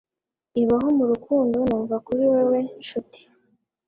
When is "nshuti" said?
2.81-3.19